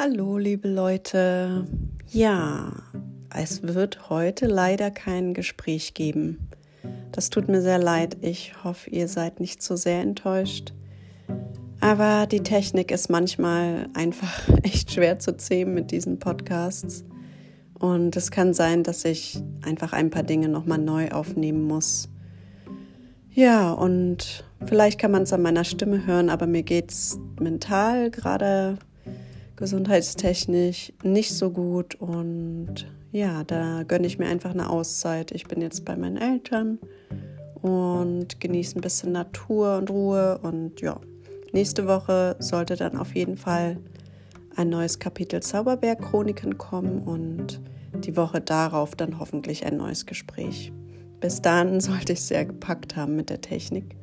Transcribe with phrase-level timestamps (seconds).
[0.00, 1.66] Hallo, liebe Leute.
[2.06, 2.72] Ja,
[3.34, 6.50] es wird heute leider kein Gespräch geben.
[7.10, 8.16] Das tut mir sehr leid.
[8.20, 10.72] Ich hoffe, ihr seid nicht so sehr enttäuscht.
[11.80, 17.04] Aber die Technik ist manchmal einfach echt schwer zu zähmen mit diesen Podcasts.
[17.76, 22.08] Und es kann sein, dass ich einfach ein paar Dinge nochmal neu aufnehmen muss.
[23.32, 28.12] Ja, und vielleicht kann man es an meiner Stimme hören, aber mir geht es mental
[28.12, 28.78] gerade
[29.58, 35.32] gesundheitstechnisch nicht so gut und ja, da gönne ich mir einfach eine Auszeit.
[35.32, 36.78] Ich bin jetzt bei meinen Eltern
[37.60, 41.00] und genieße ein bisschen Natur und Ruhe und ja,
[41.52, 43.78] nächste Woche sollte dann auf jeden Fall
[44.54, 47.60] ein neues Kapitel Zauberberg Chroniken kommen und
[48.04, 50.72] die Woche darauf dann hoffentlich ein neues Gespräch.
[51.20, 53.96] Bis dann sollte ich sehr gepackt haben mit der Technik.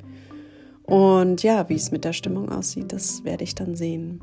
[0.82, 4.20] Und ja, wie es mit der Stimmung aussieht, das werde ich dann sehen.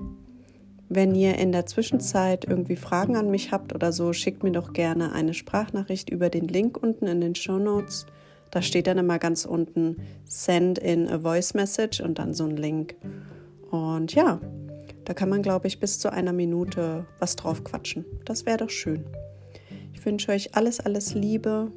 [0.96, 4.74] Wenn ihr in der Zwischenzeit irgendwie Fragen an mich habt oder so, schickt mir doch
[4.74, 8.06] gerne eine Sprachnachricht über den Link unten in den Show Notes.
[8.52, 12.58] Da steht dann immer ganz unten Send in a Voice Message und dann so ein
[12.58, 12.94] Link.
[13.72, 14.40] Und ja,
[15.04, 18.06] da kann man, glaube ich, bis zu einer Minute was drauf quatschen.
[18.26, 19.04] Das wäre doch schön.
[19.96, 21.72] Ich wünsche euch alles, alles Liebe.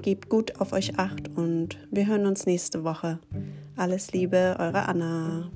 [0.00, 3.18] Gebt gut auf euch acht und wir hören uns nächste Woche.
[3.76, 5.50] Alles Liebe, eure Anna.